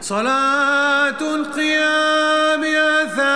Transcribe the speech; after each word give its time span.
صلاة 0.00 1.34
القيام 1.34 2.64
أثابكم 3.04 3.26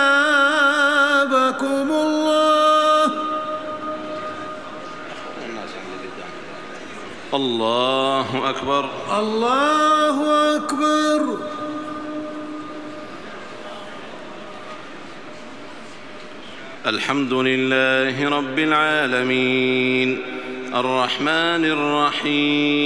الله. 1.91 3.11
الله 7.33 8.49
أكبر. 8.49 8.89
الله 9.19 10.55
أكبر. 10.55 11.37
الحمد 16.87 17.33
لله 17.33 18.29
رب 18.29 18.59
العالمين. 18.59 20.21
الرحمن 20.75 21.65
الرحيم. 21.65 22.85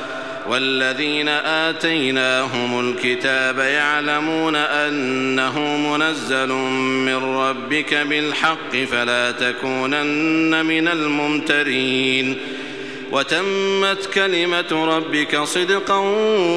والذين 0.51 1.29
آتيناهم 1.29 2.79
الكتاب 2.79 3.59
يعلمون 3.59 4.55
أنه 4.55 5.59
منزل 5.77 6.49
من 7.05 7.15
ربك 7.15 7.93
بالحق 7.93 8.75
فلا 8.91 9.31
تكونن 9.31 10.65
من 10.65 10.87
الممترين 10.87 12.37
وتمت 13.11 14.05
كلمة 14.13 14.95
ربك 14.95 15.43
صدقا 15.43 15.97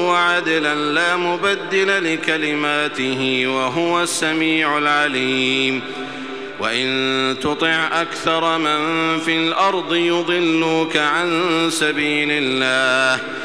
وعدلا 0.07 0.75
لا 0.75 1.15
مبدل 1.15 2.13
لكلماته 2.13 3.43
وهو 3.47 4.03
السميع 4.03 4.77
العليم 4.77 5.81
وإن 6.59 7.35
تطع 7.41 8.01
أكثر 8.01 8.57
من 8.57 8.79
في 9.19 9.37
الأرض 9.37 9.95
يضلوك 9.95 10.97
عن 10.97 11.29
سبيل 11.69 12.27
الله 12.31 13.44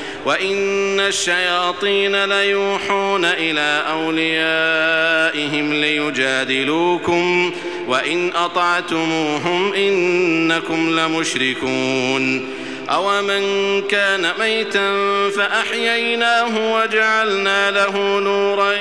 وإن 0.25 0.99
الشياطين 0.99 2.25
ليوحون 2.25 3.25
إلى 3.25 3.83
أوليائهم 3.91 5.73
ليجادلوكم 5.73 7.53
وإن 7.87 8.31
أطعتموهم 8.35 9.73
إنكم 9.73 10.99
لمشركون 10.99 12.47
أومن 12.89 13.81
كان 13.81 14.31
ميتا 14.39 14.93
فأحييناه 15.29 16.73
وجعلنا 16.73 17.71
له 17.71 18.19
نورا 18.19 18.73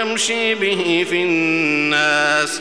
يمشي 0.00 0.54
به 0.54 1.06
في 1.10 1.22
الناس 1.22 2.60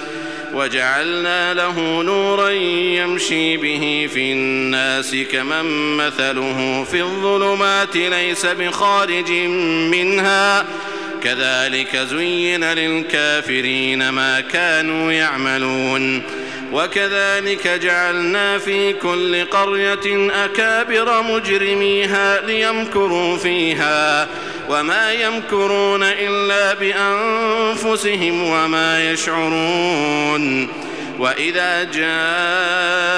وجعلنا 0.58 1.54
له 1.54 2.02
نورا 2.04 2.50
يمشي 2.50 3.58
به 3.58 4.10
في 4.14 4.32
الناس 4.32 5.16
كمن 5.32 5.98
مثله 5.98 6.84
في 6.84 7.02
الظلمات 7.02 7.96
ليس 7.96 8.46
بخارج 8.46 9.32
منها. 9.92 10.66
كذلك 11.24 11.98
زين 11.98 12.64
للكافرين 12.64 14.10
ما 14.10 14.40
كانوا 14.40 15.12
يعملون. 15.12 16.24
وكذلك 16.74 17.68
جعلنا 17.68 18.58
في 18.58 18.94
كل 18.94 19.46
قرية 19.46 20.32
أكابر 20.46 21.24
مجرميها 21.24 22.42
ليمكروا 22.42 23.38
فيها. 23.38 24.28
وما 24.70 25.14
يمكرون 25.14 26.04
إلا 26.04 26.74
بأنفسهم 26.74 28.50
وما 28.50 29.12
يشعرون 29.12 30.70
وإذا 31.20 31.84
جاءتهم 31.84 33.16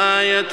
آية 0.00 0.48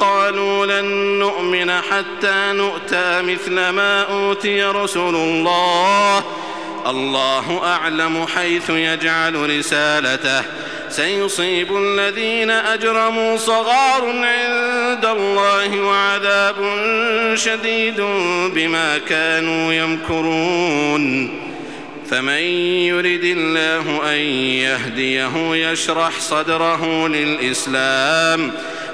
قالوا 0.00 0.66
لن 0.66 1.18
نؤمن 1.18 1.70
حتى 1.70 2.52
نؤتى 2.52 3.22
مثل 3.22 3.68
ما 3.68 4.02
أوتي 4.02 4.64
رسل 4.64 5.00
الله 5.00 6.24
الله 6.88 7.60
أعلم 7.64 8.26
حيث 8.26 8.70
يجعل 8.70 9.58
رسالته. 9.58 10.42
سيصيب 10.88 11.76
الذين 11.76 12.50
أجرموا 12.50 13.36
صغار 13.36 14.04
عند 14.04 15.04
الله 15.04 15.80
وعذاب 15.80 16.56
شديد 17.34 18.00
بما 18.54 18.98
كانوا 18.98 19.72
يمكرون. 19.72 21.30
فمن 22.10 22.42
يرد 22.88 23.24
الله 23.24 24.12
أن 24.12 24.18
يهديه 24.64 25.54
يشرح 25.70 26.20
صدره 26.20 27.08
للإسلام. 27.08 28.52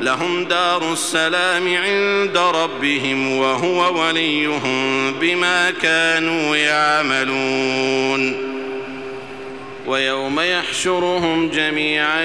لهم 0.00 0.44
دار 0.44 0.92
السلام 0.92 1.76
عند 1.76 2.38
ربهم 2.38 3.36
وهو 3.36 4.02
وليهم 4.02 5.12
بما 5.12 5.70
كانوا 5.70 6.56
يعملون. 6.56 8.50
ويوم 9.86 10.40
يحشرهم 10.40 11.50
جميعا 11.50 12.24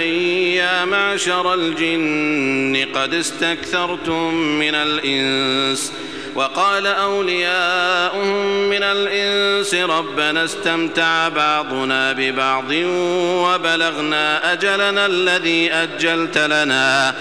يا 0.56 0.86
معشر 0.86 1.54
الجن 1.54 2.86
قد 2.95 3.13
استكثرتم 3.13 4.33
من 4.33 4.75
الإنس. 4.75 5.94
وقال 6.36 6.88
أولياؤهم 6.88 8.69
من 8.69 8.83
الإنس 8.83 9.75
ربنا 9.75 10.44
استمتع 10.44 11.30
بعضنا 11.30 12.13
ببعض 12.13 12.71
وبلغنا 13.44 14.54
أجلنا 14.54 15.06
الذي 15.06 15.71
أجلت 15.71 16.38
لنا. 16.38 17.16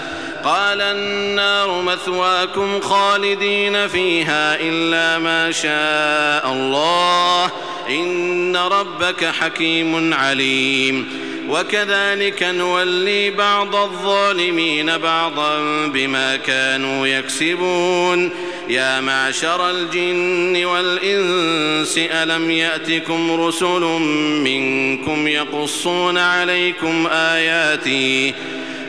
قال 0.45 0.81
النار 0.81 1.81
مثواكم 1.81 2.81
خالدين 2.81 3.87
فيها 3.87 4.57
إلا 4.61 5.19
ما 5.19 5.51
شاء 5.51 6.53
الله. 6.53 7.51
إن 7.89 8.57
ربك 8.57 9.25
حكيم 9.25 10.13
عليم. 10.13 11.07
وكذلك 11.49 12.43
نولي 12.43 13.31
بعض 13.31 13.75
الظالمين 13.75 14.97
بعضا 14.97 15.59
بما 15.87 16.35
كانوا 16.35 17.07
يكسبون. 17.07 18.29
يا 18.69 19.01
معشر 19.01 19.69
الجن 19.69 20.65
والإنس 20.65 21.97
ألم 21.97 22.51
يأتكم 22.51 23.41
رسل 23.41 23.81
منكم 24.43 25.27
يقصون 25.27 26.17
عليكم 26.17 27.07
آياتي؟ 27.11 28.33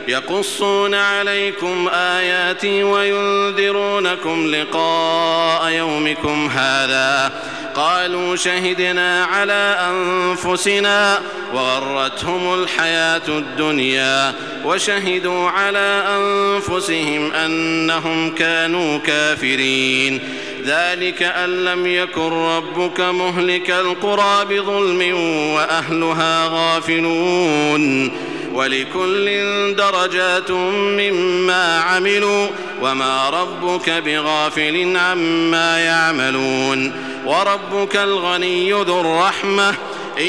يقصون 0.08 0.94
عليكم 0.94 1.88
آياتي 1.92 2.82
وينذرونكم 2.82 4.46
لقاء 4.46 5.70
يومكم 5.70 6.48
هذا. 6.48 7.32
قالوا 7.74 8.36
شهدنا 8.36 9.24
على 9.24 9.76
أنفسنا 9.90 11.20
وغرتهم 11.54 12.54
الحياة 12.54 13.28
الدنيا 13.28 14.34
وشهدوا 14.64 15.50
على 15.50 16.04
أنفسهم 16.18 17.32
أنهم 17.32 18.34
كانوا 18.34 18.98
كافرين. 18.98 20.20
ذلك 20.64 21.22
أن 21.22 21.64
لم 21.64 21.86
يكن 21.86 22.32
ربك 22.32 23.00
مهلك 23.00 23.70
القرى 23.70 24.44
بظلم 24.44 25.14
وأهلها 25.54 26.46
غافلون. 26.46 28.12
ولكل 28.56 29.26
درجات 29.76 30.50
مما 30.50 31.80
عملوا 31.80 32.46
وما 32.82 33.30
ربك 33.30 33.90
بغافل 33.90 34.96
عما 34.96 35.78
يعملون 35.78 36.92
وربك 37.26 37.96
الغني 37.96 38.72
ذو 38.72 39.00
الرحمة 39.00 39.74
إن 40.18 40.26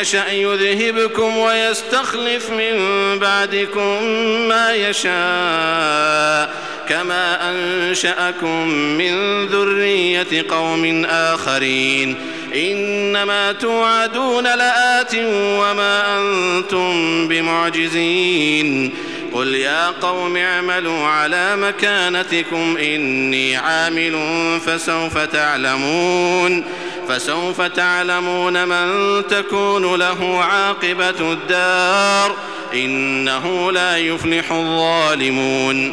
يشأ 0.00 0.28
يذهبكم 0.32 1.36
ويستخلف 1.36 2.50
من 2.50 2.78
بعدكم 3.18 4.02
ما 4.48 4.74
يشاء 4.74 6.54
كما 6.88 7.50
أنشأكم 7.50 8.68
من 8.68 9.46
ذرية 9.46 10.44
قوم 10.50 11.04
آخرين. 11.04 12.16
إنما 12.54 13.52
توعدون 13.52 14.44
لآت 14.44 15.14
وما 15.34 16.18
أنتم 16.18 17.28
بمعجزين. 17.28 18.94
قل 19.32 19.54
يا 19.54 19.90
قوم 19.90 20.36
اعملوا 20.36 21.06
على 21.06 21.56
مكانتكم 21.56 22.76
إني 22.76 23.56
عامل 23.56 24.16
فسوف 24.66 25.18
تعلمون. 25.18 26.64
فسوف 27.08 27.62
تعلمون 27.62 28.64
من 28.68 29.22
تكون 29.26 29.98
له 29.98 30.44
عاقبة 30.44 31.32
الدار. 31.32 32.36
إنه 32.74 33.72
لا 33.72 33.96
يفلح 33.96 34.52
الظالمون. 34.52 35.92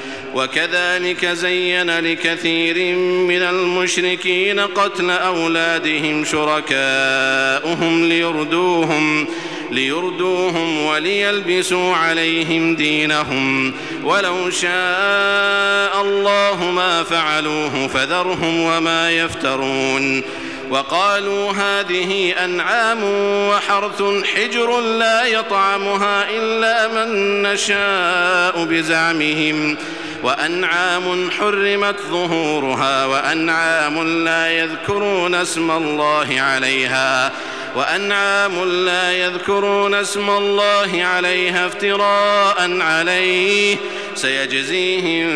وكذلك 0.33 1.25
زين 1.25 1.99
لكثير 1.99 2.95
من 2.97 3.41
المشركين 3.41 4.59
قتل 4.59 5.09
أولادهم 5.09 6.25
شركاؤهم 6.25 8.09
ليردوهم 8.09 9.27
ليردوهم 9.71 10.85
وليلبسوا 10.85 11.95
عليهم 11.95 12.75
دينهم. 12.75 13.73
ولو 14.03 14.49
شاء 14.49 16.01
الله 16.01 16.71
ما 16.75 17.03
فعلوه 17.03 17.87
فذرهم 17.87 18.59
وما 18.59 19.11
يفترون. 19.11 20.23
وقالوا 20.69 21.51
هذه 21.51 22.33
أنعام 22.45 23.03
وحرث 23.49 24.03
حجر 24.35 24.79
لا 24.79 25.25
يطعمها 25.25 26.29
إلا 26.29 26.87
من 26.87 27.41
نشاء 27.41 28.65
بزعمهم. 28.65 29.77
وأنعام 30.23 31.31
حرمت 31.31 31.95
ظهورها 32.11 33.05
وأنعام 33.05 34.23
لا 34.23 34.51
يذكرون 34.51 35.35
اسم 35.35 35.71
الله 35.71 36.41
عليها 36.41 37.31
وأنعام 37.75 38.63
لا 38.63 39.11
يذكرون 39.13 39.93
اسم 39.93 40.29
الله 40.29 41.03
عليها 41.03 41.67
افتراء 41.67 42.81
عليه 42.81 43.77
سيجزيهم 44.15 45.27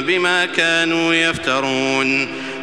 بما 0.00 0.46
كانوا 0.46 1.14
يفترون 1.14 2.28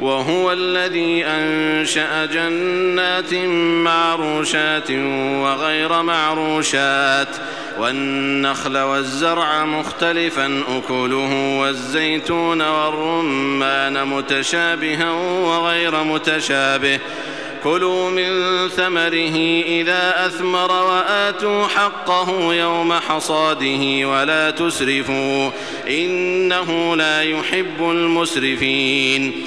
وهو 0.00 0.52
الذي 0.52 1.24
أنشأ 1.26 2.26
جنات 2.26 3.34
معروشات 3.84 4.90
وغير 5.42 6.02
معروشات 6.02 7.28
والنخل 7.78 8.78
والزرع 8.78 9.64
مختلفا 9.64 10.62
أكله 10.68 11.58
والزيتون 11.60 12.62
والرمان 12.62 14.06
متشابها 14.06 15.10
وغير 15.42 16.04
متشابه. 16.04 16.98
كلوا 17.64 18.10
من 18.10 18.28
ثمره 18.68 19.36
إذا 19.66 20.26
أثمر 20.26 20.72
وآتوا 20.72 21.66
حقه 21.66 22.54
يوم 22.54 22.92
حصاده 22.92 24.08
ولا 24.08 24.50
تسرفوا 24.50 25.50
إنه 25.88 26.96
لا 26.96 27.22
يحب 27.22 27.80
المسرفين. 27.80 29.46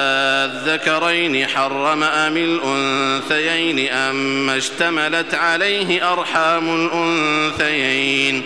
آذكرين 0.51 1.47
حرم 1.47 2.03
أم 2.03 2.37
الأنثيين 2.37 3.89
أم 3.89 4.49
اشتملت 4.49 5.35
عليه 5.35 6.13
أرحام 6.13 6.75
الأنثيين 6.75 8.43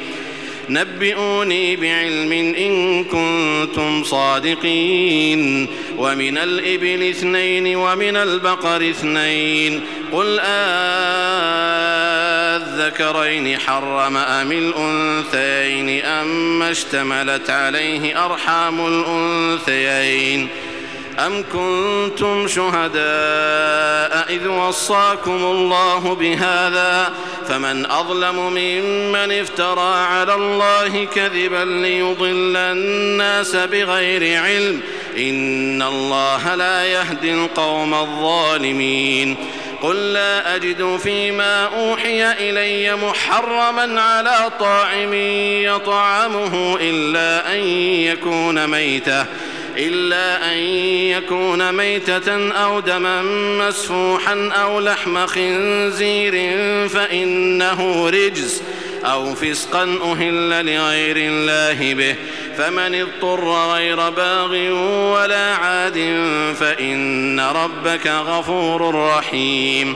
نبئوني 0.69 1.75
بعلم 1.75 2.31
إن 2.31 3.03
كنتم 3.03 4.03
صادقين 4.03 5.67
ومن 5.97 6.37
الإبل 6.37 7.09
اثنين 7.09 7.75
ومن 7.75 8.15
البقر 8.15 8.89
اثنين 8.89 9.81
قل 10.11 10.39
آذكرين 12.79 13.59
حرم 13.59 14.17
أم 14.17 14.51
الأنثيين 14.51 16.05
أم 16.05 16.63
اشتملت 16.63 17.49
عليه 17.49 18.25
أرحام 18.25 18.87
الأنثيين 18.87 20.49
أم 21.19 21.43
كنتم 21.53 22.47
شهداء 22.47 24.25
إذ 24.29 24.47
وصاكم 24.47 25.45
الله 25.45 26.15
بهذا 26.15 27.13
فمن 27.47 27.85
أظلم 27.85 28.35
ممن 28.35 29.31
افترى 29.31 29.95
على 29.95 30.35
الله 30.35 31.05
كذبا 31.05 31.65
ليضل 31.65 32.57
الناس 32.57 33.55
بغير 33.55 34.41
علم 34.41 34.81
إن 35.17 35.81
الله 35.81 36.55
لا 36.55 36.85
يهدي 36.85 37.33
القوم 37.33 37.93
الظالمين 37.93 39.37
قل 39.81 40.13
لا 40.13 40.55
أجد 40.55 40.97
فيما 41.03 41.65
أوحي 41.65 42.31
إلي 42.31 42.95
محرما 42.95 44.01
على 44.01 44.51
طاعم 44.59 45.13
يطعمه 45.63 46.77
إلا 46.81 47.53
أن 47.53 47.59
يكون 48.03 48.67
ميتة 48.67 49.25
إلا 49.77 50.53
أن 50.53 50.57
يكون 51.09 51.71
ميتة 51.71 52.51
أو 52.51 52.79
دما 52.79 53.21
مسفوحا 53.67 54.49
أو 54.53 54.79
لحم 54.79 55.25
خنزير 55.25 56.33
فإنه 56.87 58.09
رجس 58.09 58.61
أو 59.05 59.35
فسقا 59.35 59.83
أهل 59.83 60.65
لغير 60.65 61.17
الله 61.17 61.93
به. 61.93 62.15
فمن 62.57 62.95
اضطر 62.95 63.71
غير 63.73 64.09
باغ 64.09 64.51
ولا 65.13 65.55
عاد 65.55 65.95
فإن 66.59 67.39
ربك 67.39 68.07
غفور 68.07 68.95
رحيم. 68.95 69.95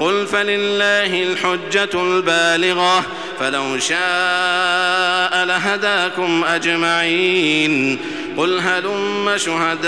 قل 0.00 0.26
فلله 0.26 1.22
الحجة 1.22 1.90
البالغة 1.94 3.04
فلو 3.40 3.78
شاء 3.78 5.44
لهداكم 5.44 6.44
أجمعين 6.44 7.98
قل 8.36 8.60
هلم 8.60 9.32
شهداءكم 9.36 9.82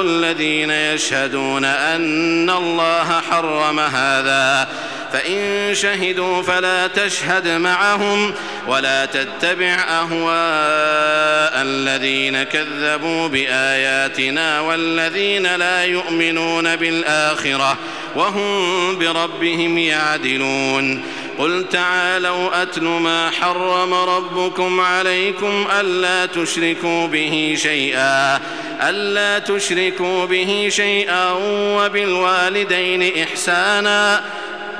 الذين 0.00 0.70
يشهدون 0.70 1.64
أن 1.64 2.50
الله 2.50 3.20
حرم 3.30 3.80
هذا 3.80 4.68
فإن 5.12 5.74
شهدوا 5.74 6.42
فلا 6.42 6.86
تشهد 6.86 7.48
معهم 7.48 8.34
ولا 8.66 9.06
تتبع 9.06 9.74
أهواء 9.74 11.62
الذين 11.62 12.42
كذبوا 12.42 13.28
بآياتنا 13.28 14.60
والذين 14.60 15.56
لا 15.56 15.84
يؤمنون 15.84 16.76
بالآخرة 16.76 17.78
وهم 18.18 18.98
بربهم 18.98 19.78
يعدلون. 19.78 21.02
قل 21.38 21.68
تعالوا 21.68 22.62
أتل 22.62 22.82
ما 22.82 23.30
حرم 23.30 23.94
ربكم 23.94 24.80
عليكم 24.80 25.66
ألا 25.80 26.26
تشركوا 26.26 27.06
به 27.06 27.54
شيئا 27.62 28.40
ألا 28.82 29.38
تشركوا 29.38 30.24
به 30.24 30.68
شيئا 30.70 31.32
وبالوالدين 31.76 33.22
إحسانا. 33.22 34.24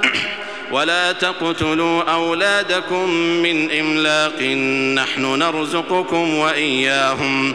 ولا 0.72 1.12
تقتلوا 1.12 2.02
أولادكم 2.02 3.10
من 3.14 3.70
إملاق 3.70 4.42
نحن 4.94 5.38
نرزقكم 5.38 6.34
وإياهم. 6.34 7.54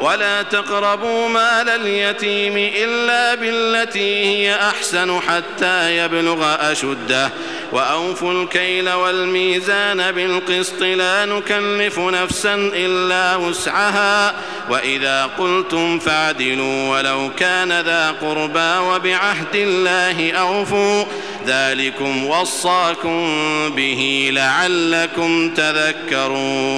ولا 0.00 0.42
تقربوا 0.42 1.28
مال 1.28 1.68
اليتيم 1.68 2.56
إلا 2.56 3.34
بالتي 3.34 4.24
هي 4.24 4.54
أحسن 4.54 5.20
حتى 5.20 5.96
يبلغ 5.96 6.56
أشده. 6.72 7.30
وأوفوا 7.72 8.32
الكيل 8.32 8.90
والميزان 8.90 10.12
بالقسط 10.12 10.82
لا 10.82 11.24
نكلف 11.24 11.98
نفسا 11.98 12.54
إلا 12.54 13.36
وسعها. 13.36 14.34
وإذا 14.70 15.30
قلتم 15.38 15.98
فاعدلوا 15.98 16.88
ولو 16.88 17.30
كان 17.38 17.80
ذا 17.80 18.10
قربى 18.10 18.78
وبعهد 18.78 19.54
الله 19.54 20.32
أوفوا. 20.32 21.04
ذلكم 21.46 22.26
وصاكم 22.26 23.28
به 23.76 24.30
لعلكم 24.32 25.54
تذكرون. 25.54 26.68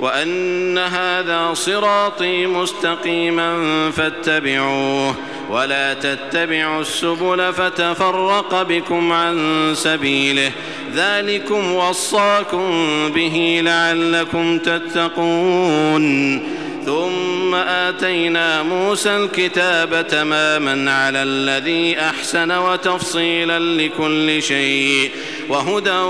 وأن 0.00 0.78
هذا 0.78 1.50
صراطي 1.54 2.46
مستقيما 2.46 3.60
فاتبعوه 3.90 5.14
ولا 5.50 5.94
تتبعوا 5.94 6.80
السبل 6.80 7.52
فتفرق 7.52 8.62
بكم 8.62 9.12
عن 9.12 9.70
سبيله 9.74 10.50
ذلكم 10.94 11.72
وصاكم 11.74 12.70
به 13.14 13.60
لعلكم 13.64 14.58
تتقون 14.58 16.38
ثم 16.86 17.54
آتينا 17.54 18.62
موسى 18.62 19.16
الكتاب 19.16 20.06
تماما 20.08 20.92
على 20.92 21.22
الذي 21.22 22.00
أحسن 22.00 22.50
وتفصيلا 22.50 23.58
لكل 23.58 24.42
شيء 24.42 25.10
وهدى 25.48 26.00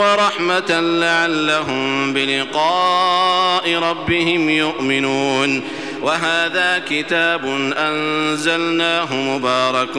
ورحمة 0.00 0.80
لعلهم 0.80 2.12
بلقاء 2.12 3.74
ربهم 3.74 4.50
يؤمنون. 4.50 5.62
وهذا 6.02 6.82
كتاب 6.90 7.44
أنزلناه 7.76 9.14
مبارك 9.14 9.92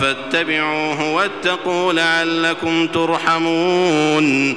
فاتبعوه 0.00 1.14
واتقوا 1.14 1.92
لعلكم 1.92 2.86
ترحمون. 2.86 4.56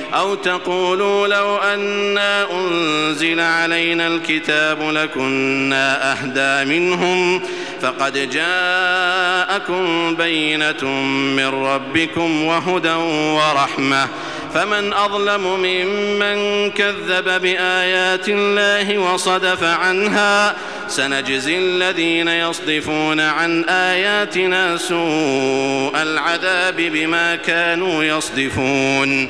أو 0.13 0.35
تقولوا 0.35 1.27
لو 1.27 1.57
أنا 1.57 2.51
أنزل 2.51 3.39
علينا 3.39 4.07
الكتاب 4.07 4.81
لكنا 4.81 6.11
أهدى 6.11 6.69
منهم 6.69 7.41
فقد 7.81 8.29
جاءكم 8.29 10.15
بينة 10.15 10.85
من 11.35 11.47
ربكم 11.47 12.43
وهدى 12.43 12.93
ورحمة 13.35 14.07
فمن 14.53 14.93
أظلم 14.93 15.41
ممن 15.41 16.71
كذب 16.71 17.41
بآيات 17.41 18.29
الله 18.29 18.97
وصدف 18.97 19.63
عنها 19.63 20.55
سنجزي 20.87 21.57
الذين 21.57 22.27
يصدفون 22.27 23.19
عن 23.19 23.63
آياتنا 23.63 24.77
سوء 24.77 26.01
العذاب 26.01 26.75
بما 26.75 27.35
كانوا 27.35 28.03
يصدفون 28.03 29.29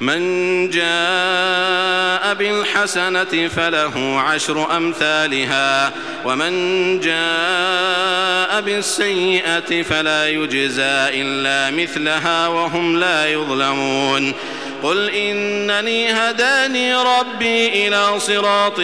من 0.00 0.70
جاء 0.70 2.34
بالحسنة 2.34 3.48
فله 3.56 4.20
عشر 4.20 4.76
أمثالها 4.76 5.92
ومن 6.24 6.54
جاء 7.00 8.60
بالسيئة 8.60 9.82
فلا 9.82 10.28
يجزى 10.28 11.22
إلا 11.22 11.82
مثلها 11.82 12.48
وهم 12.48 12.96
لا 13.00 13.32
يظلمون. 13.32 14.34
قل 14.82 15.10
إنني 15.10 16.12
هداني 16.12 16.94
ربي 16.94 17.88
إلى 17.88 18.20
صراط 18.20 18.80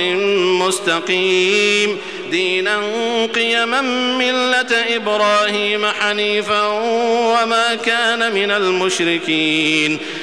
مستقيم. 0.67 1.99
دينا 2.31 2.81
قيما 3.35 3.81
ملة 4.19 4.97
إبراهيم 4.97 5.87
حنيفا 5.87 6.67
وما 6.67 7.75
كان 7.75 8.35
من 8.35 8.51
المشركين. 8.51 9.99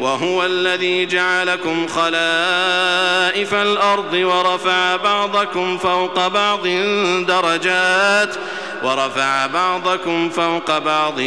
وهو 0.00 0.46
الذي 0.46 1.06
جعلكم 1.06 1.86
خلائف 1.86 3.54
الأرض 3.54 4.12
ورفع 4.12 4.96
بعضكم 4.96 5.78
فوق 5.78 6.28
بعض 6.28 6.66
درجات 7.28 8.34
ورفع 8.84 9.46
بعضكم 9.46 10.28
فوق 10.30 10.78
بعض 10.78 11.20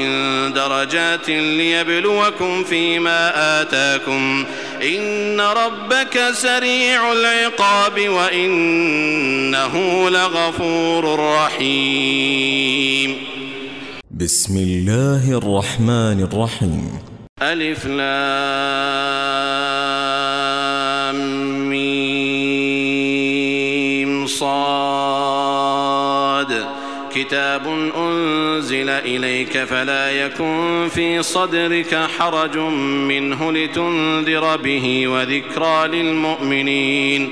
درجات 0.55 1.29
ليبلوكم 1.29 2.63
فيما 2.63 3.31
آتاكم. 3.61 4.45
إن 4.83 5.41
ربك 5.41 6.31
سريع 6.33 7.11
العقاب 7.11 8.09
وإنه 8.09 9.75
لغفور 10.09 11.19
رحيم. 11.19 13.17
بسم 14.11 14.57
الله 14.57 15.37
الرحمن 15.37 16.27
الرحيم. 16.33 17.10
ألف 17.41 17.85
لام 17.85 18.01
ميم 21.69 22.51
صاد. 24.27 25.41
كتاب 27.15 27.91
أنزل 27.97 28.89
إليك 28.89 29.63
فلا 29.63 30.11
يكن 30.11 30.89
في 30.95 31.23
صدرك 31.23 32.07
حرج 32.19 32.57
منه 32.57 33.51
لتنذر 33.51 34.57
به 34.57 35.07
وذكرى 35.07 35.87
للمؤمنين. 35.87 37.31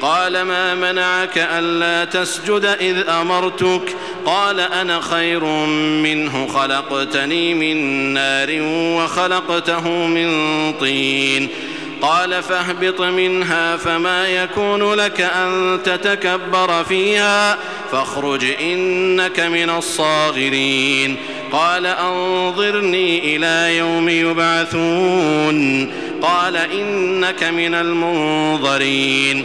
قال 0.00 0.42
ما 0.42 0.74
منعك 0.74 1.38
ألا 1.38 2.04
تسجد 2.04 2.64
إذ 2.80 3.08
أمرتك؟ 3.08 3.96
قال 4.26 4.60
أنا 4.60 5.00
خير 5.00 5.44
منه 6.02 6.46
خلقتني 6.46 7.54
من 7.54 7.76
نار 8.14 8.48
وخلقته 8.96 9.88
من 9.88 10.30
طين. 10.72 11.48
قال 12.02 12.42
فاهبط 12.42 13.00
منها 13.00 13.76
فما 13.76 14.28
يكون 14.28 14.94
لك 14.94 15.20
أن 15.20 15.78
تتكبر 15.84 16.84
فيها 16.84 17.58
فاخرج 17.92 18.44
إنك 18.62 19.40
من 19.40 19.70
الصاغرين. 19.70 21.16
قال 21.52 21.86
أنظرني 21.86 23.36
إلى 23.36 23.76
يوم 23.76 24.08
يبعثون. 24.08 25.90
قال 26.22 26.56
إنك 26.56 27.44
من 27.44 27.74
المنظرين. 27.74 29.44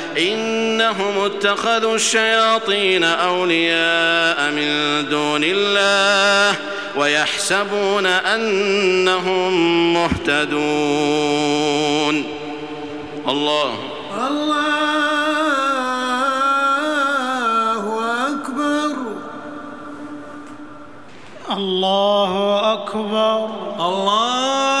إنهم 0.17 1.25
اتخذوا 1.25 1.95
الشياطين 1.95 3.03
أولياء 3.03 4.51
من 4.51 5.05
دون 5.09 5.41
الله 5.43 6.57
ويحسبون 6.97 8.05
أنهم 8.05 9.53
مهتدون. 9.93 10.51
الله. 13.27 13.73
الله 14.27 14.71
أكبر. 18.27 18.95
الله 21.51 22.59
أكبر. 22.73 23.49
الله 23.79 24.80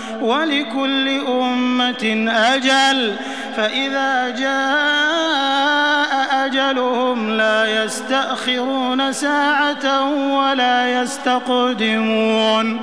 ولكل 0.21 1.09
أمة 1.27 2.29
أجل 2.29 3.15
فإذا 3.55 4.29
جاء 4.29 6.11
أجلهم 6.45 7.29
لا 7.29 7.83
يستأخرون 7.83 9.13
ساعة 9.13 10.03
ولا 10.37 11.01
يستقدمون. 11.01 12.81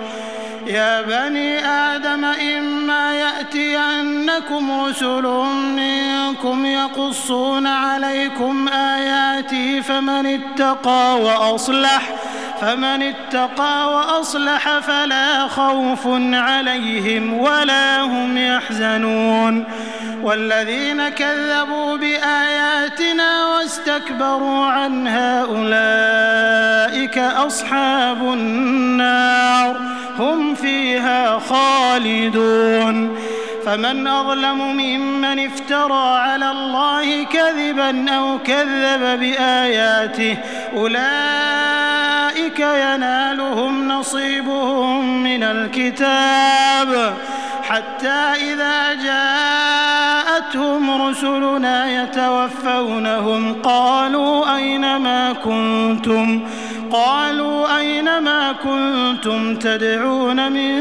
يا 0.67 1.03
بني 1.03 1.67
آدم 1.67 2.25
إما 2.25 3.15
يأتينكم 3.15 4.85
رسل 4.85 5.23
منكم 5.77 6.67
يقصون 6.67 7.67
عليكم 7.67 8.69
آياتي 8.69 9.83
فمن 9.83 10.27
اتقى 10.27 11.21
وأصلح 11.21 12.11
فمن 12.61 13.03
اتقى 13.03 13.93
وأصلح 13.95 14.79
فلا 14.79 15.49
خوف 15.49 16.07
عليهم 16.33 17.39
ولا 17.39 18.01
هم 18.01 18.39
يحزنون. 18.39 19.65
والذين 20.23 21.09
كذبوا 21.09 21.97
بآياتنا 21.97 23.47
واستكبروا 23.47 24.65
عنها 24.67 25.43
أولئك 25.43 27.19
أصحاب 27.19 28.23
النار 28.23 29.77
هم 30.19 30.55
فيها 30.55 31.39
خالدون. 31.39 33.19
فمن 33.67 34.07
أظلم 34.07 34.77
ممن 34.77 35.47
افترى 35.47 36.19
على 36.19 36.51
الله 36.51 37.25
كذبا 37.25 38.11
أو 38.11 38.39
كذب 38.39 39.21
بآياته 39.21 40.37
أولئك 40.77 41.98
ينالهم 42.59 43.89
نصيبهم 43.89 45.23
من 45.23 45.43
الكتاب. 45.43 47.15
حتى 47.63 48.53
إذا 48.53 48.95
جاءتهم 48.95 51.03
رسلنا 51.03 52.03
يتوفونهم 52.03 53.63
قالوا 53.63 54.57
أين 54.57 54.97
ما 54.97 55.33
كنتم؟ 55.33 56.41
قالوا 56.93 57.79
أين 57.79 58.19
ما 58.19 58.53
كنتم 58.53 59.57
تدعون 59.57 60.53
من 60.53 60.81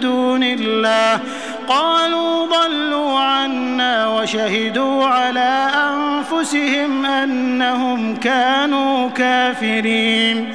دون 0.00 0.42
الله؟ 0.42 1.20
قالوا 1.68 2.46
ضلوا 2.46 3.18
عنا 3.18 4.08
وشهدوا 4.08 5.06
على 5.06 5.70
أنفسهم 5.74 7.06
أنهم 7.06 8.16
كانوا 8.16 9.08
كافرين. 9.08 10.54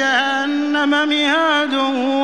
جهنم 0.00 1.08
مهاد 1.08 1.74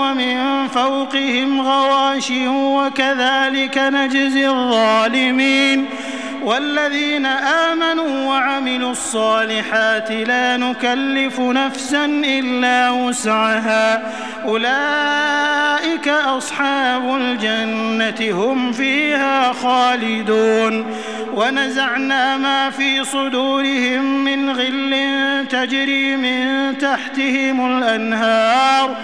ومن 0.01 0.69
فوقهم 0.69 1.61
غواش 1.61 2.33
وكذلك 2.77 3.79
نجزي 3.79 4.49
الظالمين 4.49 5.87
والذين 6.47 7.27
آمنوا 7.27 8.27
وعملوا 8.27 8.91
الصالحات 8.91 10.11
لا 10.11 10.57
نكلف 10.57 11.41
نفسا 11.41 12.05
إلا 12.25 12.91
وسعها. 12.91 14.13
أولئك 14.45 16.09
أصحاب 16.09 17.17
الجنة 17.17 18.45
هم 18.45 18.73
فيها 18.73 19.53
خالدون. 19.53 20.97
ونزعنا 21.35 22.37
ما 22.37 22.71
في 22.71 23.05
صدورهم 23.05 24.25
من 24.25 24.51
غل 24.51 24.95
تجري 25.51 26.17
من 26.17 26.79
تحتهم 26.79 27.79
الأنهار. 27.79 28.97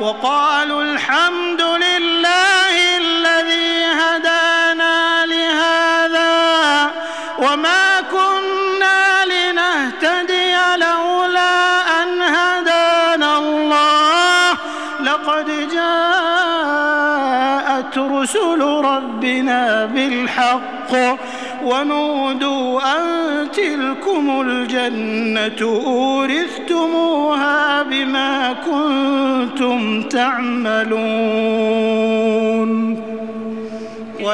وقالوا 0.00 0.82
الحمد 0.82 1.62
لله 1.62 2.96
الذي 2.96 3.84
هدانا 3.84 5.26
لهذا 5.26 5.87
وما 7.38 8.00
كنا 8.00 9.24
لنهتدي 9.24 10.54
لولا 10.76 11.54
أن 12.02 12.22
هدانا 12.22 13.38
الله. 13.38 14.50
لقد 15.00 15.46
جاءت 15.74 16.88
رسل 17.98 18.60
ربنا 18.62 19.86
بالحق 19.86 20.92
ونودوا 21.64 22.80
أن 22.96 23.02
تلكم 23.50 24.40
الجنة. 24.40 25.82
أورثتموها 25.86 27.58
بما 27.82 28.52
كنتم 28.52 30.02
تعملون. 30.02 31.58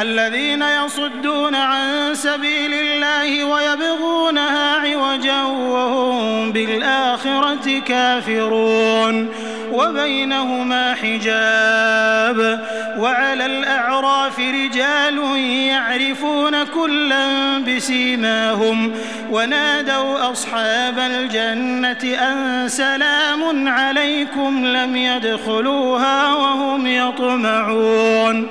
الذين 0.00 0.62
يصدون 0.62 1.54
عن 1.54 2.14
سبيل 2.14 2.74
الله 2.74 3.44
ويبغونها 3.44 4.76
عوجا 4.76 5.42
وهم 5.42 6.52
بالآخرة 6.52 7.78
كافرون. 7.78 9.28
وبينهما 9.72 10.94
حجاب. 10.94 12.60
وعلى 12.98 13.46
الأعراف 13.46 14.38
رجال 14.38 15.36
يعرفون 15.68 16.64
كلا 16.64 17.58
بسيماهم. 17.58 18.92
ونادوا 19.30 20.32
أصحاب 20.32 20.98
الجنة 20.98 22.16
أن 22.18 22.68
سلام 22.68 23.68
عليكم 23.68 24.66
لم 24.66 24.96
يدخلوها 24.96 26.34
وهم 26.34 26.86
يطمعون. 26.86 28.48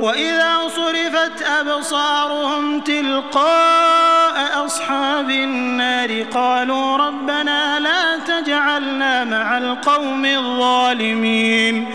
وإذا 0.00 0.54
صرفت 0.76 1.42
أبصارهم 1.60 2.80
تلقاء 2.80 4.66
أصحاب 4.66 5.30
النار 5.30 6.22
قالوا 6.22 6.96
ربنا 6.96 7.80
لا 7.80 8.16
تجعلنا 8.18 9.24
مع 9.24 9.58
القوم 9.58 10.24
الظالمين 10.24 11.86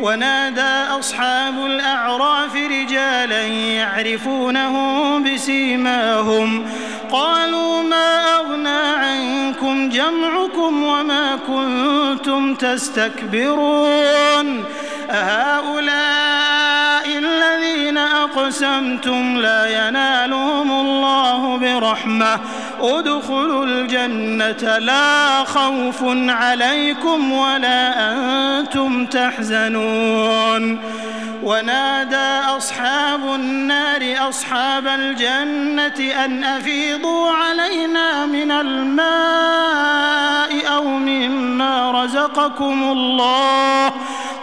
ونادى 0.00 0.98
أصحاب 0.98 1.66
الأعراف 1.66 2.56
رجالا 2.56 3.42
يعرفونهم 3.46 5.22
بسيماهم 5.24 6.66
قالوا 7.12 7.82
ما 7.82 8.36
أغنى 8.36 8.80
عنكم 8.96 9.88
جمعكم 9.88 10.84
وما 10.84 11.38
كنتم 11.46 12.54
تستكبرون 12.54 13.92
أهؤلاء 15.10 16.21
أقسمتم 18.42 19.36
لا 19.36 19.88
ينالهم 19.88 20.70
الله 20.70 21.56
برحمة. 21.56 22.40
ادخلوا 22.80 23.64
الجنة 23.64 24.78
لا 24.78 25.44
خوف 25.44 26.02
عليكم 26.28 27.32
ولا 27.32 28.10
أنتم 28.10 29.06
تحزنون. 29.06 30.78
ونادى 31.42 32.56
أصحاب 32.56 33.34
النار 33.34 34.28
أصحاب 34.28 34.86
الجنة 34.86 36.24
أن 36.24 36.44
أفيضوا 36.44 37.30
علينا 37.30 38.26
من 38.26 38.50
الماء 38.50 39.12
أو 40.76 40.84
مما 40.84 42.02
رزقكم 42.04 42.92
الله. 42.92 43.92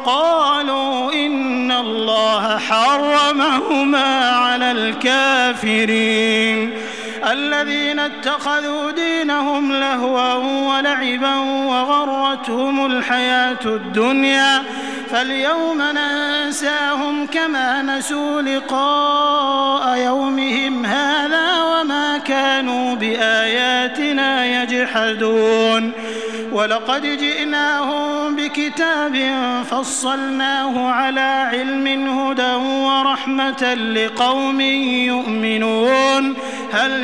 قالوا 0.09 1.13
إن 1.13 1.71
الله 1.71 2.57
حرمهما 2.57 4.29
على 4.29 4.71
الكافرين. 4.71 6.71
الذين 7.27 7.99
اتخذوا 7.99 8.91
دينهم 8.91 9.71
لهوا 9.71 10.33
ولعبا 10.33 11.35
وغرتهم 11.65 12.85
الحياة 12.85 13.65
الدنيا 13.65 14.63
فاليوم 15.09 15.81
ننساهم 15.81 17.25
كما 17.25 17.81
نسوا 17.81 18.41
لقاء 18.41 19.97
يومهم 19.97 20.85
هذا 20.85 21.63
وما 21.63 22.17
كانوا 22.17 22.95
بآياتنا 22.95 24.45
يجحدون 24.63 25.91
ولقد 26.51 27.01
جئناهم 27.01 28.35
بكتاب 28.35 29.33
فصلناه 29.71 30.89
على 30.89 31.49
علم 31.51 31.87
هدى 32.19 32.53
ورحمة 32.85 33.73
لقوم 33.73 34.61
يؤمنون 34.61 36.35
هل 36.71 37.03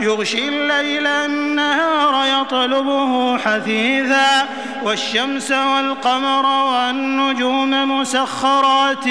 يغشي 0.00 0.48
الليل 0.48 1.06
النهار 1.06 2.42
يطلبه 2.42 3.38
حثيثا 3.38 4.48
والشمس 4.82 5.50
والقمر 5.50 6.46
والنجوم 6.46 7.98
مسخرات 8.00 9.08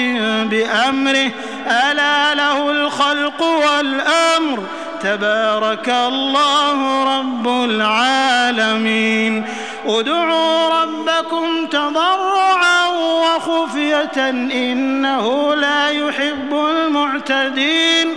بأمره. 0.50 1.30
ألا 1.66 2.34
له 2.34 2.70
الخلق 2.70 3.42
والأمر؟ 3.42 4.62
تبارك 5.02 5.88
الله 5.88 7.04
رب 7.18 7.48
العالمين. 7.48 9.44
ادعوا 9.86 10.82
ربكم 10.82 11.66
تضرعا 11.66 12.88
وخفية 12.88 14.30
إنه 14.30 15.54
لا 15.54 15.90
يحب 15.90 16.54
المعتدين. 16.70 18.16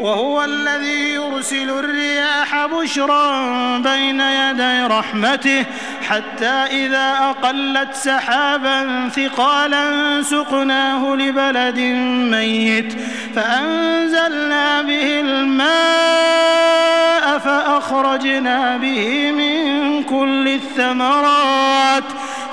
وهو 0.00 0.44
الذي 0.44 1.14
يرسل 1.14 1.70
الرياح 1.70 2.66
بشرا 2.66 3.78
بين 3.78 4.20
يدي 4.20 4.82
رحمته 4.82 5.64
حتى 6.08 6.46
إذا 6.46 7.16
أقلت 7.20 7.94
سحابا 7.94 9.08
ثقالا 9.08 10.22
سقناه 10.22 11.14
لبلد 11.14 11.78
ميت 12.30 12.96
فأنزلنا 13.34 14.82
به 14.82 15.20
الماء 15.20 15.66
فأخرجنا 17.38 18.76
به 18.76 19.32
من 19.32 20.02
كل 20.02 20.48
الثمرات. 20.48 22.04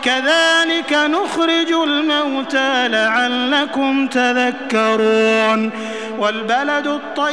كذلك 0.03 0.93
نخرج 0.93 1.71
الموتى 1.71 2.87
لعلكم 2.87 4.07
تذكرون. 4.07 5.71
والبلد 6.19 6.87
الطيب 6.87 7.32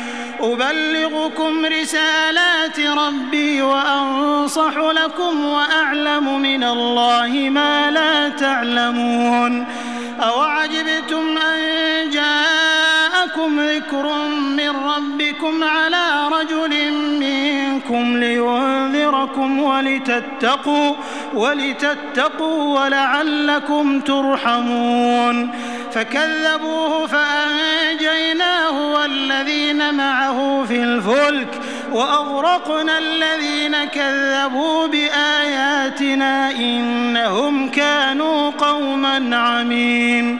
أبلغكم 0.43 1.65
رسالات 1.65 2.79
ربي 2.79 3.61
وأنصح 3.61 4.77
لكم 4.77 5.45
وأعلم 5.45 6.39
من 6.41 6.63
الله 6.63 7.49
ما 7.49 7.91
لا 7.91 8.29
تعلمون 8.29 9.67
أوعجبتم 10.21 11.37
أن 11.37 12.09
جاءكم 12.09 12.80
ذكر 13.39 14.27
من 14.57 14.69
ربكم 14.69 15.63
على 15.63 16.27
رجل 16.31 16.93
منكم 17.19 18.17
لينذركم 18.17 19.59
ولتتقوا 19.59 20.95
ولتتقوا 21.33 22.79
ولعلكم 22.79 23.99
ترحمون 23.99 25.51
فكذبوه 25.91 27.07
فأنجيناه 27.07 28.93
والذين 28.93 29.93
معه 29.93 30.65
في 30.67 30.83
الفلك 30.83 31.61
وأغرقنا 31.91 32.97
الذين 32.97 33.83
كذبوا 33.83 34.87
بآياتنا 34.87 36.51
إنهم 36.51 37.69
كانوا 37.69 38.51
قوما 38.51 39.37
عمين 39.37 40.39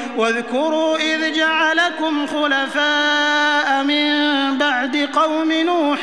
واذكروا 0.17 0.97
إذ 0.97 1.33
جعلكم 1.33 2.27
خلفاء 2.27 3.83
من 3.83 4.11
بعد 4.57 5.09
قوم 5.13 5.51
نوح 5.51 5.99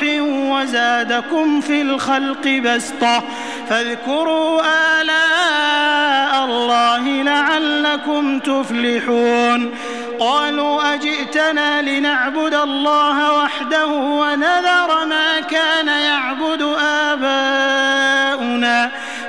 وزادكم 0.53 1.61
في 1.61 1.83
الخلق 1.83 2.49
بسطة 2.49 3.23
فاذكروا 3.69 4.63
آلاء 5.01 6.45
الله 6.45 7.23
لعلكم 7.23 8.39
تفلحون 8.39 9.75
قالوا 10.21 10.95
أجئتنا 10.95 11.83
لنعبد 11.83 12.55
الله 12.55 13.35
وحده 13.35 13.87
ونذر 13.87 15.05
ما 15.09 15.41
كان 15.41 15.89
يعبد 15.89 16.63
آباؤنا 16.81 17.78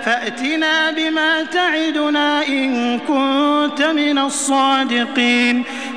فأتنا 0.09 0.91
بما 0.91 1.43
تعدنا 1.43 2.47
إن 2.47 2.99
كنت 2.99 3.81
من 3.81 4.17
الصادقين. 4.17 5.63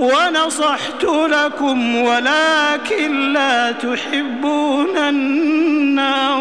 ونصحت 0.00 1.04
لكم 1.04 1.96
ولكن 1.96 3.32
لا 3.32 3.72
تحبون 3.72 4.98
الناصحين. 4.98 6.40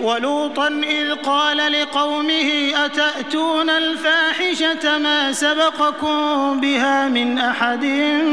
ولوطا 0.00 0.68
إذ 0.68 1.14
قال 1.14 1.72
لقومه 1.72 2.72
أتأتون 2.84 3.70
الفاحشة 3.70 4.98
ما 4.98 5.32
سبقكم 5.32 6.60
بها 6.60 7.08
من 7.08 7.38
أحد 7.38 7.84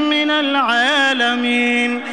من 0.09 0.31
العالمين؟ 0.31 2.03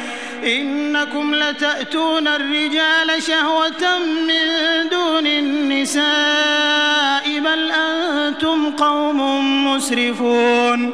إنكم 0.43 1.35
لتأتون 1.35 2.27
الرجال 2.27 3.23
شهوة 3.23 3.99
من 3.99 4.89
دون 4.91 5.27
النساء 5.27 6.01
بل 7.39 7.71
أنتم 7.71 8.71
قوم 8.71 9.19
مسرفون. 9.67 10.93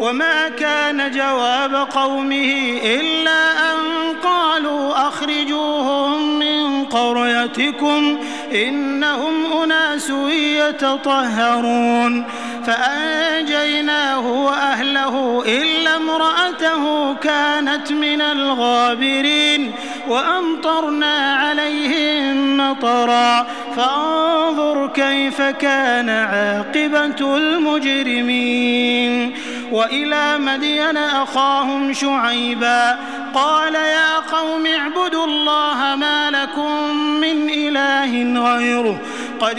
وما 0.00 0.48
كان 0.48 1.10
جواب 1.10 1.74
قومه 1.74 2.78
إلا 2.84 3.72
أن 3.72 3.80
قالوا 4.24 5.08
أخرجوهم 5.08 6.38
من 6.38 6.84
قريتكم 6.84 8.18
إنهم 8.52 9.62
أناس 9.62 10.12
يتطهرون 10.58 12.24
فأنجيناه 12.66 14.26
وأهله 14.30 15.44
إلا 15.46 15.96
امرأته 15.96 17.14
كانت 17.14 17.92
من 17.92 18.20
الغابرين 18.20 19.72
وأمطرنا 20.08 21.34
عليهم 21.34 22.56
مطرا 22.56 23.46
فانظر 23.76 24.86
كيف 24.94 25.42
كان 25.42 26.08
عاقبة 26.08 27.36
المجرمين 27.36 29.32
وإلى 29.72 30.38
مدين 30.38 30.96
أخاهم 30.96 31.92
شعيبا. 31.92 32.98
قال 33.34 33.74
يا 33.74 34.18
قوم 34.18 34.66
اعبدوا 34.66 35.24
الله 35.24 35.94
ما 35.96 36.30
لكم 36.30 36.94
من 36.96 37.50
إله 37.50 38.42
غيره. 38.54 39.00
قد 39.40 39.58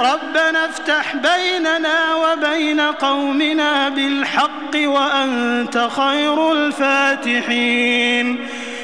ربنا 0.00 0.64
افتح 0.64 1.16
بيننا 1.16 2.14
وبين 2.14 2.80
قومنا 2.80 3.88
بالحق 3.88 4.74
وأنت 4.74 5.88
خير 5.96 6.52
الفاتحين. 6.52 8.48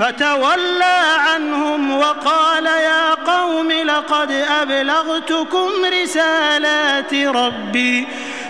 فتولى 0.00 1.00
عنهم 1.18 1.96
وقال 1.98 2.66
يا 2.66 3.14
قوم 3.14 3.72
لقد 3.72 4.30
أبلغتكم 4.62 5.68
رسالات 6.02 7.14
ربي. 7.14 8.06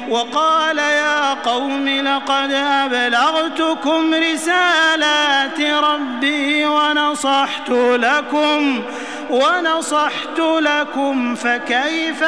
وقال 0.08 0.78
يا 0.78 1.34
قوم 1.34 1.88
لقد 1.88 2.52
أبلغتكم 2.52 4.14
رسالات 4.14 5.60
ربي 5.60 6.66
ونصحت 6.66 7.70
لكم 7.70 8.82
ونصحت 9.30 10.38
لكم 10.38 11.34
فكيف 11.34 12.22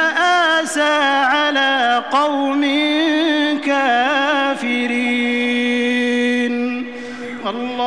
آسى 0.61 0.99
على 1.25 2.03
قوم 2.12 2.62
كافرين؟ 3.64 5.33
الله 7.47 7.82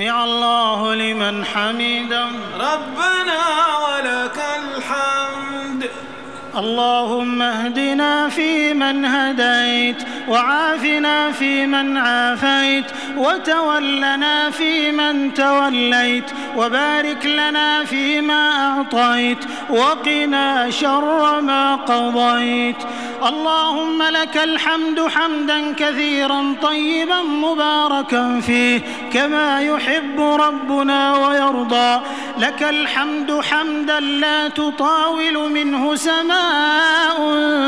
سمع 0.00 0.24
الله 0.24 0.94
لمن 0.94 1.44
حمده. 1.44 2.26
ربنا 2.54 3.40
ولك 3.86 4.40
الحمد. 4.58 5.90
اللهم 6.56 7.42
اهدنا 7.42 8.28
فيمن 8.28 9.04
هديت. 9.04 10.02
وعافنا 10.30 11.32
فيمن 11.32 11.96
عافيت 11.96 12.84
وتولنا 13.16 14.50
فيمن 14.50 15.34
توليت 15.34 16.30
وبارك 16.56 17.26
لنا 17.26 17.84
فيما 17.84 18.42
أعطيت 18.66 19.38
وقنا 19.70 20.70
شر 20.70 21.40
ما 21.40 21.76
قضيت. 21.76 22.76
اللهم 23.28 24.02
لك 24.02 24.36
الحمد 24.36 25.00
حمدا 25.00 25.72
كثيرا 25.72 26.54
طيبا 26.62 27.22
مباركا 27.22 28.40
فيه 28.40 28.80
كما 29.12 29.60
يحب 29.60 30.20
ربنا 30.20 31.16
ويرضى. 31.16 32.00
لك 32.38 32.62
الحمد 32.62 33.40
حمدا 33.50 34.00
لا 34.00 34.48
تطاول 34.48 35.50
منه 35.50 35.94
سماء 35.94 37.18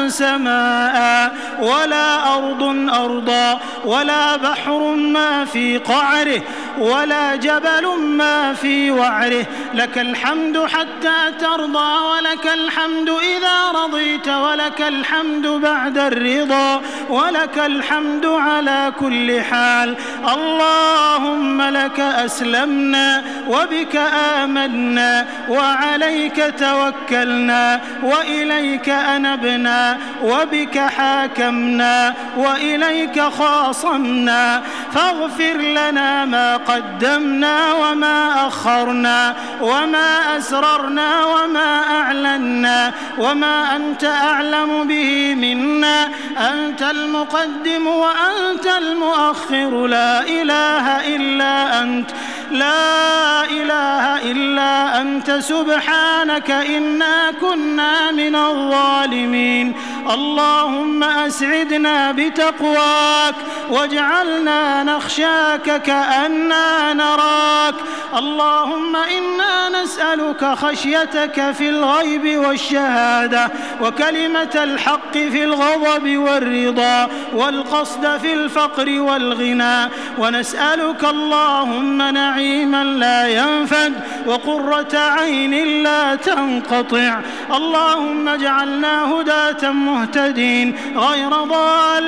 سماء 0.09 1.35
ولا 1.61 2.35
أرض 2.35 2.52
أرضا 2.91 3.61
ولا 3.85 4.37
بحر 4.37 4.95
ما 4.95 5.45
في 5.45 5.79
قعره 5.79 6.43
ولا 6.79 7.37
جبل 7.37 7.99
ما 7.99 8.55
في 8.55 8.91
وعره. 8.91 9.47
لك 9.75 9.99
الحمد 9.99 10.59
حتى 10.59 11.33
ترضى 11.41 11.97
ولك 12.05 12.47
الحمد 12.55 13.09
إذا 13.09 13.83
رضيت 13.85 14.29
ولك 14.29 14.81
الحمد 14.81 15.47
بعد 15.47 15.99
الرضا 15.99 16.83
ولك 17.09 17.59
الحمد 17.59 18.27
على 18.27 18.93
كل 19.01 19.41
حال. 19.41 19.97
اللهم 20.35 21.63
لك 21.63 22.01
أسلمنا 22.01 23.25
وبك 23.49 23.97
آمنا 24.43 25.27
وعليك 25.49 26.55
توكلنا 26.59 27.81
وإليك 28.03 28.89
أنبنا 28.89 29.99
وبك 30.23 30.79
حاكمنا 30.79 32.15
وإليك 32.37 33.21
خاصمنا 33.21 34.63
فاغفر 34.93 35.57
لنا 35.57 36.25
ما 36.25 36.57
قدمنا 36.57 37.73
وما 37.73 38.47
أخرنا 38.47 39.37
وما 39.61 40.37
أسررنا 40.39 41.25
وما 41.25 41.83
أعلنا 41.91 42.93
وما 43.19 43.77
أنت 43.77 44.05
أعلم 44.05 44.85
به 44.85 45.35
منا. 45.35 46.09
أنت 46.39 46.83
المقدم 46.83 47.87
وأنت 47.87 48.67
المؤخر 48.67 49.87
لا 49.87 50.21
إله 50.21 51.17
إلا 51.17 51.83
أنت 51.83 52.11
لا 52.51 53.45
إله 53.45 54.31
إلا 54.33 55.01
أنت. 55.01 55.31
سبحانك 55.31 56.51
إنا 56.51 57.31
كنا 57.41 58.11
من 58.11 58.37
الظالمين. 58.37 59.75
اللهم 60.11 61.03
أسعدنا 61.03 62.13
بتقواك 62.31 63.35
واجعلنا 63.71 64.83
نخشاك 64.83 65.83
كأننا 65.83 66.93
نراك. 66.93 67.75
اللهم 68.19 68.97
إنا 68.97 69.83
نسألك 69.83 70.45
خشيتك 70.45 71.51
في 71.51 71.69
الغيب 71.69 72.39
والشهادة 72.39 73.51
وكلمة 73.81 74.55
الحق 74.55 75.13
في 75.13 75.45
الغضب 75.45 76.17
والرضا 76.17 77.09
والقصد 77.35 78.17
في 78.17 78.33
الفقر 78.33 79.01
والغنى. 79.01 79.89
ونسألك 80.19 81.05
اللهم 81.05 82.03
نعيما 82.03 82.85
لا 82.85 83.29
ينفد 83.29 83.93
وقرة 84.27 84.99
عين 84.99 85.83
لا 85.83 86.15
تنقطع. 86.15 87.21
اللهم 87.55 88.29
اجعلنا 88.29 89.13
هداة 89.13 89.71
مهتدين 89.71 90.77
غير 90.97 91.45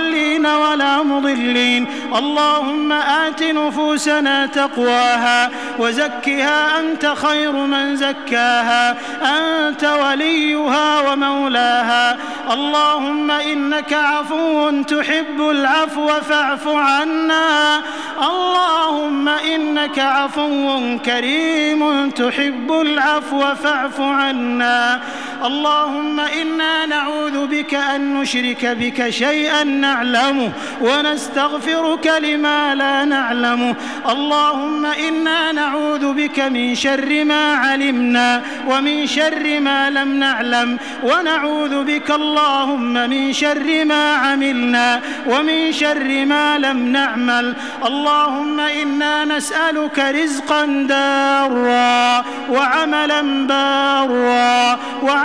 ضالين 0.05 0.47
ولا 0.47 1.03
مضلين. 1.03 1.87
اللهم 2.17 2.93
آت 2.93 3.43
نفوسنا 3.43 4.47
تقواها 4.47 5.51
وزكها 5.79 6.81
أنت 6.81 7.07
خير 7.07 7.53
من 7.53 7.97
زكاها. 7.97 8.97
أنت 9.23 9.85
وليها 9.85 11.01
ومولاها. 11.01 12.17
اللهم 12.53 13.31
إنك 13.31 13.93
عفو 13.93 14.71
تحب 14.83 15.41
العفو 15.51 16.09
فاعف 16.09 16.69
عنا. 16.69 17.81
اللهم 18.19 19.29
إنك 19.29 19.99
عفو 19.99 20.99
كريم 21.05 22.11
تحب 22.11 22.73
العفو 22.73 23.55
فاعف 23.55 24.01
عنا. 24.01 25.01
اللهم 25.45 26.21
إنا 26.21 26.87
نعوذ 26.87 27.47
بك 27.47 27.75
أن 27.75 28.15
نشرك 28.15 28.67
بك 28.67 29.11
شيئا 29.11 29.65
نعلمه 29.65 30.53
ونستغفرك 30.81 32.07
لما 32.07 32.75
لا 32.75 33.05
نعلمه. 33.05 33.75
اللهم 34.09 34.87
إنا 34.87 35.53
نعوذ 35.53 36.13
بك 36.13 36.41
من 36.41 36.75
شر 36.75 37.25
ما 37.25 37.55
علمنا 37.55 38.43
ومن 38.69 39.07
شر 39.07 39.61
ما 39.61 39.91
لم 39.91 40.19
نعلم. 40.19 40.79
ونعوذ 41.03 41.85
بك 41.85 42.11
اللهم 42.11 42.93
من 42.93 43.33
شر 43.33 43.85
ما 43.85 44.15
عملنا 44.15 45.01
ومن 45.27 45.73
شر 45.73 46.25
ما 46.25 46.59
لم 46.59 46.79
نعمل. 46.89 47.55
اللهم 47.87 48.61
إنا 48.61 49.25
نسألك 49.25 49.99
رزقا 49.99 50.65
دارا 50.89 52.25
وعملا 52.51 53.47
بارا 53.47 54.79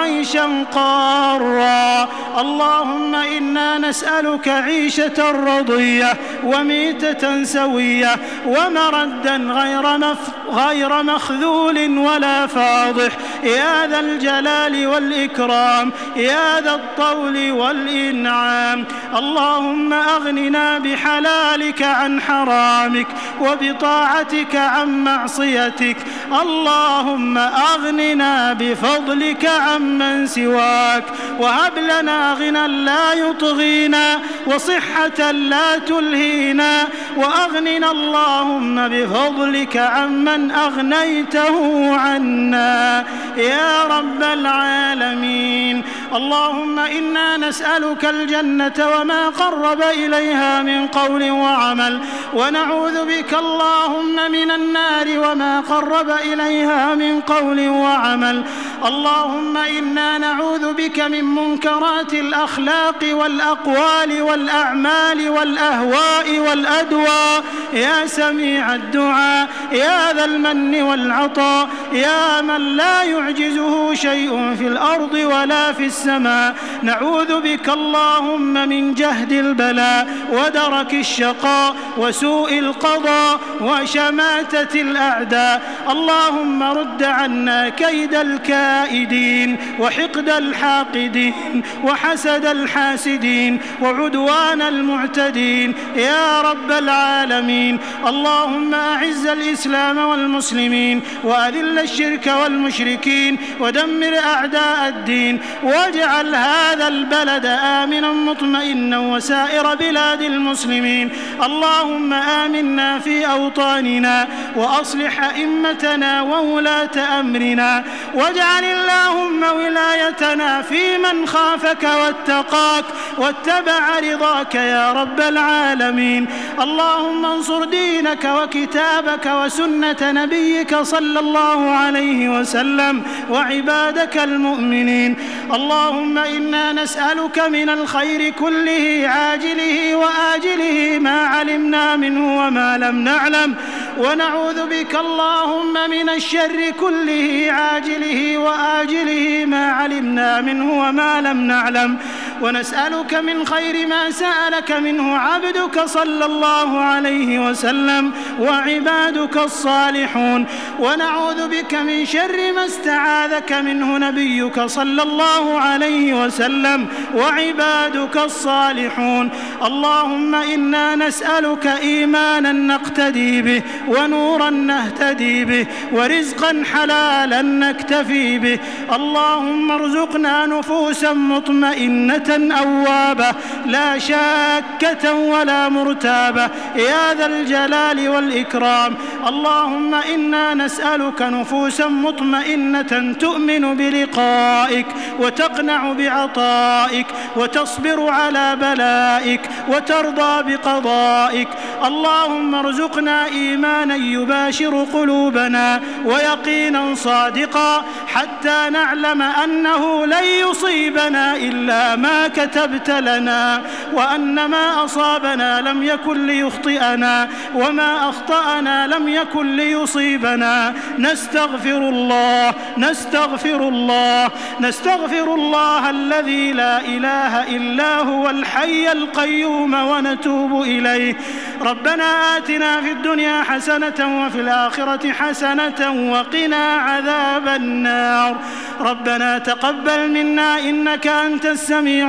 وعيشا 0.10 0.66
قارا. 0.74 2.10
اللهم 2.40 3.16
إنا 3.16 3.78
نسألك 3.78 4.48
عيشة 4.48 5.32
رضية 5.32 6.14
وميتة 6.44 7.44
سوية 7.44 8.16
ومردا 8.46 9.36
غير, 9.36 9.98
مف 9.98 10.18
غير 10.50 11.04
مخذول 11.04 11.98
ولا 11.98 12.48
فاضح. 12.48 13.12
يا 13.44 13.88
ذا 13.88 14.00
الجلال 14.00 14.88
والإكرام 14.88 15.92
يا 16.16 16.62
ذا 16.62 16.74
الطول 16.74 17.52
والإنعام. 17.52 18.86
اللهم 19.18 19.94
أغننا 19.94 20.80
بحلالك 20.80 21.82
عن 21.82 22.22
حرامك 22.22 23.08
وبطاعتك 23.42 24.56
عن 24.56 25.04
معصيتك. 25.04 25.98
اللهم 26.42 27.38
أغننا 27.38 28.54
بفضلك 28.54 29.46
عمن 29.90 30.28
سواك. 30.28 31.04
وهب 31.40 31.78
لنا 31.78 32.34
غنى 32.34 32.68
لا 32.68 33.14
يطغينا 33.14 34.20
وصحة 34.46 35.32
لا 35.32 35.78
تلهينا. 35.78 36.88
وأغننا 37.18 37.92
اللهم 37.92 38.88
بفضلك 38.88 39.78
عمن 39.78 40.52
أغنيته 40.52 41.96
عنا. 41.96 43.06
يا 43.38 43.84
رب 43.84 44.24
العالمين. 44.24 45.84
اللهم 46.16 46.80
إنا 46.80 47.38
نسألك 47.38 48.06
الجنة 48.06 48.88
وما 49.00 49.30
قرب 49.30 49.82
إليها 49.82 50.62
من 50.62 50.88
قول 50.88 51.32
وعمل. 51.32 52.02
ونعوذ 52.34 53.06
بك 53.06 53.34
اللهم 53.34 54.32
من 54.32 54.52
النار 54.52 55.32
وما 55.32 55.60
قرب 55.60 56.10
إليها 56.10 56.96
من 56.96 57.22
قول 57.22 57.70
وعمل. 57.70 58.44
اللهم 58.86 59.58
إنا 59.58 59.79
نعوذ 59.84 60.74
بك 60.74 61.00
من 61.00 61.26
منكرات 61.26 62.14
الأخلاق 62.14 63.06
والأقوال 63.12 64.22
والأعمال 64.22 65.30
والأهواء 65.30 66.40
والأدواء 66.40 67.44
يا 67.74 68.06
سميع 68.06 68.76
الدعاء 68.76 69.48
يا 69.72 70.14
ذا 70.14 70.26
المن 70.26 70.82
والعطاء 70.82 71.70
يا 71.94 72.42
من 72.42 72.62
لا 72.78 73.04
يعجزه 73.04 73.94
شيء 73.94 74.56
في 74.56 74.68
الأرض 74.68 75.14
ولا 75.14 75.74
في 75.74 75.86
السماء. 75.86 76.56
نعوذ 76.84 77.42
بك 77.42 77.70
اللهم 77.70 78.54
من 78.54 78.94
جهد 78.94 79.32
البلاء 79.32 80.08
ودرك 80.32 80.94
الشقاء 80.94 81.76
وسوء 81.98 82.60
القضاء 82.60 83.40
وشماتة 83.62 84.82
الأعداء. 84.82 85.62
اللهم 85.90 86.64
رد 86.64 87.04
عنا 87.04 87.70
كيد 87.70 88.16
الكائدين. 88.16 89.58
وحقد 89.80 90.30
الحاقدين 90.30 91.64
وحسد 91.84 92.46
الحاسدين 92.46 93.60
وعدوان 93.82 94.62
المعتدين 94.62 95.76
يا 95.96 96.42
رب 96.42 96.72
العالمين. 96.72 97.80
اللهم 98.08 98.74
أعز 98.74 99.28
الإسلام 99.28 99.98
والمسلمين 99.98 101.02
وأذل 101.24 101.80
الشرك 101.80 102.28
والمشركين 102.28 103.38
ودمر 103.60 104.18
أعداء 104.18 104.88
الدين 104.88 105.40
واجعل 105.64 106.36
هذا 106.36 106.88
البلد 106.88 107.46
آمنا 107.46 108.12
مطمئنا 108.12 109.00
وسائر 109.00 109.76
بلاد 109.76 110.22
المسلمين. 110.22 111.10
اللهم 111.44 112.14
آمنا 112.14 113.00
في 113.00 113.26
أوطاننا 113.26 114.28
وأصلح 114.56 115.24
أئمتنا 115.24 116.22
وولاة 116.22 117.20
أمرنا 117.20 117.84
واجعل 118.14 118.64
اللهم 118.64 119.44
ولايتنا 119.60 120.62
في 120.62 120.98
من 120.98 121.28
خافك 121.28 121.84
واتقاك 121.84 122.86
واتبع 123.18 124.00
رضاك 124.00 124.56
يا 124.56 124.92
رب 124.92 125.20
العالمين. 125.20 126.28
اللهم 126.62 127.26
انصر 127.26 127.64
دينك 127.64 128.26
وكتابك 128.26 129.26
وسنة 129.26 130.02
نبيك 130.02 130.76
صلى 130.76 131.20
الله 131.20 131.72
عليه 131.72 132.40
وسلم 132.40 133.04
وعبادك 133.30 134.18
المؤمنين. 134.18 135.16
اللهم 135.54 136.18
إنا 136.18 136.74
نسألك 136.74 137.40
من 137.40 137.70
الخير 137.70 138.30
كله 138.30 139.04
عاجله 139.06 139.96
وآجله 139.96 141.00
ما 141.00 141.18
علمنا 141.34 141.96
منه 141.96 142.26
وما 142.40 142.78
لم 142.78 142.96
نعلم. 143.04 143.56
ونعوذ 144.00 144.66
بك 144.66 144.96
اللهم 144.96 145.74
من 145.90 146.10
الشر 146.10 146.70
كله 146.80 147.48
عاجله 147.52 148.38
وآجله 148.38 149.46
ما 149.46 149.72
علمنا 149.72 150.42
منه 150.42 150.80
وما 150.82 151.22
لم 151.22 151.38
نعلم. 151.48 151.98
ونسألك 152.42 153.14
من 153.14 153.46
خير 153.46 153.88
ما 153.88 154.12
سألك 154.12 154.72
منه 154.72 155.18
عبدك 155.18 155.86
صلى 155.86 156.26
الله 156.26 156.80
عليه 156.80 157.50
وسلم 157.50 158.12
وعبادك 158.40 159.38
الصالحون. 159.38 160.46
ونعوذ 160.80 161.48
بك 161.48 161.74
من 161.74 162.06
شر 162.06 162.52
ما 162.56 162.66
استعاذك 162.66 163.52
منه 163.54 163.98
نبيك 163.98 164.60
صلى 164.62 165.04
الله 165.04 165.60
عليه 165.60 166.26
وسلم 166.26 166.88
وعبادك 167.16 168.18
الصالحون. 168.18 169.30
اللهم 169.66 170.36
إنا 170.36 170.96
نسألك 170.96 171.68
إيمانا 171.68 172.52
نقتدي 172.52 173.42
به 173.42 173.62
ونورا 173.88 174.50
نهتدي 174.50 175.46
به 175.46 175.68
ورزقا 175.92 176.64
حلالا 176.74 177.42
نكتفي 177.42 178.40
به. 178.40 178.60
اللهم 178.96 179.72
ارزقنا 179.72 180.46
نفوسا 180.46 181.14
مطمئنة 181.14 182.29
أوابة 182.32 183.32
لا 183.66 183.98
شاكة 183.98 185.14
ولا 185.14 185.70
مرتابة. 185.70 186.50
يا 186.76 187.14
ذا 187.14 187.26
الجلال 187.26 188.10
والإكرام 188.10 188.96
اللهم 189.28 189.94
إنا 189.94 190.54
نسألك 190.54 191.22
نفوسا 191.22 191.88
مطمئنة 191.88 193.14
تؤمن 193.20 193.76
بلقائك 193.76 194.86
وتقنع 195.20 195.94
بعطائك 195.94 197.08
وتصبر 197.36 198.10
على 198.10 198.56
بلائك 198.56 199.42
وترضى 199.68 200.44
بقضائك. 200.44 201.48
اللهم 201.86 202.56
ارزقنا 202.56 203.26
إيمانا 203.26 203.96
يباشر 203.96 204.86
قلوبنا 204.94 205.82
ويقينا 206.06 206.96
صادقا 206.96 207.84
حتى 208.08 208.70
نعلم 208.72 209.22
أنه 209.22 210.06
لن 210.06 210.24
يصيبنا 210.24 211.36
إلا 211.36 211.96
ما 211.96 212.19
كتبت 212.28 212.90
لنا 212.90 213.62
وأن 213.94 214.46
ما 214.46 214.86
أصابنا 214.86 215.62
لم 215.62 215.84
يكن 215.84 216.26
ليخطئنا 216.26 217.30
وما 217.56 218.10
أخطأنا 218.10 218.88
لم 218.88 219.10
يكن 219.10 219.56
ليصيبنا. 219.56 220.74
نستغفر 221.00 221.78
الله 221.78 222.54
نستغفر 222.78 223.68
الله 223.68 224.30
نستغفر 224.60 225.34
الله 225.34 225.90
الذي 225.90 226.52
لا 226.52 226.82
إله 226.82 227.56
إلا 227.56 227.98
هو 227.98 228.30
الحي 228.30 228.92
القيوم 228.92 229.74
ونتوب 229.74 230.62
إليه. 230.62 231.16
ربنا 231.62 232.38
آتنا 232.38 232.82
في 232.82 232.92
الدنيا 232.92 233.44
حسنة 233.44 234.26
وفي 234.26 234.42
الآخرة 234.42 235.12
حسنة 235.12 236.12
وقنا 236.12 236.76
عذاب 236.76 237.48
النار. 237.48 238.38
ربنا 238.80 239.38
تقبل 239.38 240.12
منا 240.12 240.60
إنك 240.60 241.08
أنت 241.08 241.48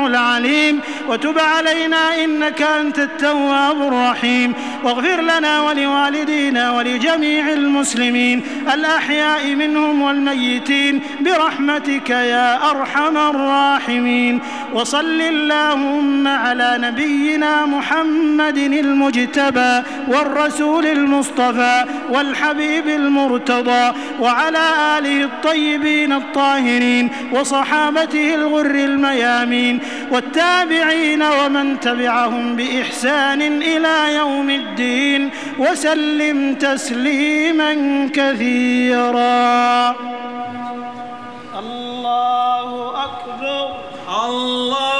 العليم 0.06 0.80
وتب 1.08 1.38
علينا 1.38 2.24
إنك 2.24 2.62
أنت 2.62 2.98
التواب 2.98 3.82
الرحيم 3.82 4.52
واغفر 4.84 5.20
لنا 5.20 5.60
ولوالدينا 5.60 6.70
ولجميع 6.72 7.52
المسلمين 7.52 8.42
الأحياء 8.74 9.54
منهم 9.54 10.02
والميتين 10.02 11.00
برحمتك 11.20 12.10
يا 12.10 12.70
أرحم 12.70 13.16
الراحمين 13.16 14.40
وصل 14.74 15.20
اللهم 15.20 16.26
على 16.26 16.78
نبينا 16.80 17.66
محمد 17.66 18.58
المجتبى 18.58 19.82
والرسول 20.08 20.86
المصطفى 20.86 21.84
والحبيب 22.10 22.88
المرتضى 22.88 23.92
وعلى 24.20 24.98
آله 24.98 25.24
الطيبين 25.24 26.12
الطاهرين 26.12 27.10
وصحابته 27.32 28.34
الغر 28.34 28.74
الميامين 28.74 29.80
والتابعين 30.10 31.22
ومن 31.22 31.80
تبعهم 31.80 32.56
بإحسان 32.56 33.42
إلى 33.62 34.14
يوم 34.14 34.50
الدين 34.50 35.30
وسلم 35.58 36.54
تسليما 36.54 37.72
كثيرا. 38.14 39.90
الله 41.58 43.04
أكبر. 43.04 43.74
الله 44.26 44.99